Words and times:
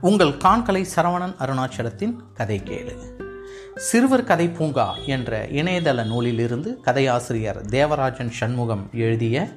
உங்கள் 0.00 0.28
காண்கலை 0.28 0.84
சரவணன் 0.96 1.34
அருணாச்சலத்தின் 1.38 2.16
கதை 2.34 2.60
கேளு. 2.64 2.96
சிறுவர் 3.76 4.24
கதை 4.24 4.48
பூங்கா 4.48 4.94
என்ற 5.06 5.46
இணையதள 5.46 6.06
நூலிலிருந்து 6.06 6.80
கதையாசிரியர் 6.84 7.60
தேவராஜன் 7.60 8.30
சண்முகம் 8.30 8.88
எழுதிய 8.92 9.48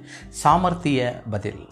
சாமர்த்திய 0.43 1.21
பதில். 1.29 1.68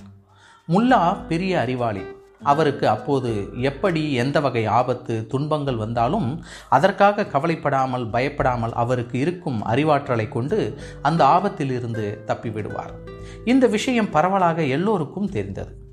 முல்லா 0.67 1.25
பெரிய 1.27 1.59
அறிவாளி. 1.59 2.01
அவருக்கு 2.43 2.89
அப்போது 2.89 3.49
எப்படி 3.61 4.13
எந்த 4.13 4.39
வகை 4.39 4.65
ஆபத்து 4.65 5.27
துன்பங்கள் 5.27 5.75
வந்தாலும் 5.75 6.43
அதற்காக 6.69 7.25
கவலைப்படாமல் 7.25 8.09
பயப்படாமல் 8.09 8.73
அவருக்கு 8.73 9.19
இருக்கும் 9.19 9.65
அறிவாற்றலை 9.65 10.27
கொண்டு 10.27 10.79
அந்த 11.01 11.25
ஆபத்திலிருந்து 11.25 12.17
தப்பிவிடுவார். 12.25 12.93
இந்த 13.45 13.67
விஷயம் 13.67 14.09
பரவலாக 14.09 14.63
எல்லோருக்கும் 14.63 15.29
தெரிந்தது. 15.29 15.87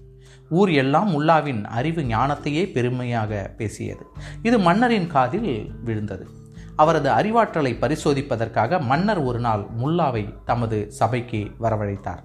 ஊர் 0.49 0.73
எல்லாம் 0.73 1.09
முல்லாவின் 1.11 1.65
அறிவு 1.65 2.03
ஞானத்தையே 2.03 2.73
பெருமையாக 2.73 3.55
பேசியது. 3.57 4.07
இது 4.43 4.59
மன்னரின் 4.59 5.07
காதில் 5.07 5.71
விழுந்தது. 5.85 6.29
அவரது 6.77 7.11
அறிவாற்றலை 7.11 7.75
பரிசோதிப்பதற்காக 7.81 8.81
மன்னர் 8.81 9.19
ஒரு 9.19 9.39
நாள் 9.39 9.67
முல்லாவை 9.85 10.35
தமது 10.45 10.91
சபைக்கு 10.91 11.51
வரவழைத்தார். 11.61 12.23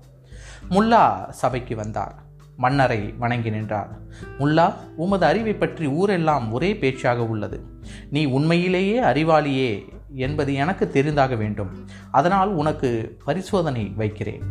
முல்லா 0.70 1.30
சபைக்கு 1.30 1.76
வந்தார். 1.76 2.16
மன்னரை 2.58 3.14
வணங்கி 3.18 3.50
நின்றார். 3.50 4.00
முல்லா 4.40 4.74
உமது 4.96 5.26
அறிவை 5.26 5.54
பற்றி 5.54 5.86
ஊரெல்லாம் 5.86 6.52
ஒரே 6.52 6.78
பேச்சாக 6.78 7.26
உள்ளது. 7.26 7.64
நீ 8.10 8.26
உண்மையிலேயே 8.26 9.02
அறிவாளியே 9.02 9.84
என்பது 10.14 10.54
எனக்கு 10.54 10.92
தெரிந்தாக 10.94 11.38
வேண்டும். 11.38 11.88
அதனால் 12.12 12.54
உனக்கு 12.54 13.18
பரிசோதனை 13.26 13.94
வைக்கிறேன். 13.96 14.44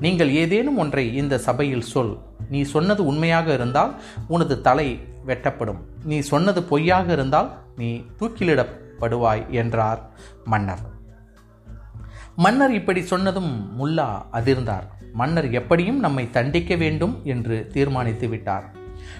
நீங்கள் 0.00 0.30
ஏதேனும் 0.30 0.76
ஒன்றை 0.76 1.14
இந்த 1.14 1.38
சபையில் 1.38 1.80
சொல். 1.80 2.18
நீ 2.50 2.62
சொன்னது 2.62 3.06
உண்மையாக 3.06 3.52
இருந்தால் 3.52 3.94
உனது 4.28 4.60
தலை 4.60 5.00
வெட்டப்படும். 5.26 5.80
நீ 6.04 6.18
சொன்னது 6.20 6.62
பொய்யாக 6.62 7.12
இருந்தால் 7.12 7.50
நீ 7.76 8.04
தூக்கிலிடப்படுவாய் 8.20 9.48
என்றார் 9.48 10.00
மன்னர். 10.44 10.84
மன்னர் 12.36 12.72
இப்படி 12.72 13.02
சொன்னதும் 13.02 13.52
முல்லா 13.78 14.08
அதிர்ந்தார். 14.32 14.86
மன்னர் 15.12 15.50
எப்படியும் 15.50 15.98
நம்மை 15.98 16.30
தண்டிக்க 16.30 16.74
வேண்டும் 16.74 17.20
என்று 17.24 17.66
தீர்மானித்து 17.72 18.28
விட்டார். 18.28 18.64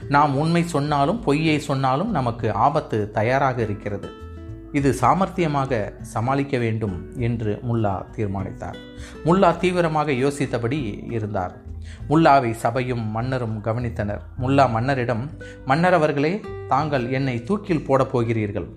நாம் 0.09 0.37
உண்மை 0.37 0.63
சொன்னாலும் 0.63 1.21
பொய்யை 1.21 1.59
சொன்னாலும் 1.59 2.11
நமக்கு 2.11 2.55
ஆபத்து 2.55 3.11
தயாராக 3.11 3.63
இருக்கிறது. 3.63 4.09
இது 4.73 4.95
சாமர்த்தியமாக 5.01 6.01
சமாளிக்க 6.01 6.59
வேண்டும் 6.59 7.13
என்று 7.17 7.61
முல்லா 7.69 8.11
தீர்மானித்தார். 8.11 8.77
முல்லா 9.25 9.57
தீவிரமாக 9.57 10.13
யோசித்தபடி 10.13 11.13
இருந்தார். 11.13 11.57
முல்லாவை 12.09 12.51
சபையும் 12.51 13.07
மன்னரும் 13.07 13.65
கவனித்தனர். 13.65 14.21
முல்லா 14.41 14.71
மன்னரிடம் 14.71 15.31
மன்னர் 15.65 15.95
அவர்களே 15.95 16.41
தாங்கள் 16.69 17.11
என்னை 17.11 17.43
தூக்கில் 17.43 17.85
போடப் 17.85 18.13
போகிறீர்கள் 18.13 18.69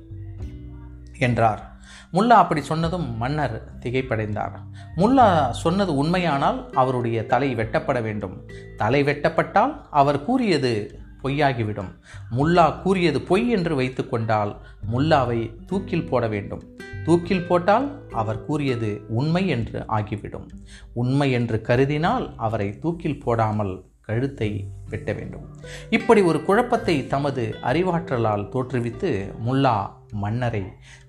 என்றார். 1.19 1.69
முல்லா 2.13 2.37
அப்படி 2.43 2.61
சொன்னதும் 2.61 3.17
மன்னர் 3.17 3.71
திகைப்படைந்தார். 3.79 4.51
முல்லா 4.95 5.49
சொன்னது 5.49 5.95
உண்மையானால் 5.95 6.69
அவருடைய 6.73 7.25
தலை 7.25 7.55
வெட்டப்பட 7.55 8.01
வேண்டும். 8.01 8.49
தலை 8.77 9.03
வெட்டப்பட்டால் 9.03 9.81
அவர் 9.89 10.25
கூறியது 10.25 11.00
பொய்யாகிவிடும். 11.23 11.91
முல்லா 12.37 12.81
கூறியது 12.81 13.21
பொய் 13.21 13.49
என்று 13.49 13.75
வைத்துக்கொண்டால் 13.75 14.55
முல்லாவை 14.91 15.65
தூக்கில் 15.65 16.07
போட 16.07 16.27
வேண்டும். 16.27 16.63
தூக்கில் 17.05 17.47
போட்டால் 17.47 18.09
அவர் 18.11 18.45
கூறியது 18.45 19.01
உண்மை 19.07 19.47
என்று 19.47 19.79
ஆகிவிடும். 19.87 20.47
உண்மை 20.93 21.31
என்று 21.31 21.61
கருதினால் 21.67 22.33
அவரை 22.37 22.79
தூக்கில் 22.79 23.21
போடாமல் 23.23 23.73
கழுத்தை 24.01 24.67
வெட்ட 24.89 25.13
வேண்டும். 25.13 25.45
இப்படி 25.89 26.21
ஒரு 26.21 26.43
குழப்பத்தை 26.43 27.07
தமது 27.07 27.55
அறிவாற்றலால் 27.63 28.49
தோற்றுவித்து 28.53 29.11
முல்லா 29.45 29.75
மன்னரை 30.13 30.63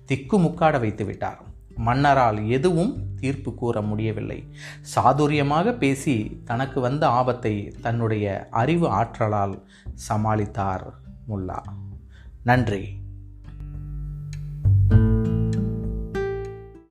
திக்குமுக்காட 0.07 0.79
வைத்து 0.79 1.05
விட்டார் 1.05 1.39
மன்னரால் 1.75 2.47
எதுவும் 2.47 3.15
தீர்ப்பு 3.15 3.55
கூற 3.55 3.81
முடியவில்லை. 3.81 4.53
சாதுரியமாக 4.95 5.77
பேசி 5.77 6.41
தனக்கு 6.45 6.79
வந்த 6.79 7.07
ஆபத்தை 7.07 7.73
தன்னுடைய 7.81 8.47
அறிவு 8.51 8.87
ஆற்றலால் 8.87 9.67
சமாளித்தார் 10.09 10.83
முல்லா. 11.29 11.59
நன்றி. 12.43 13.01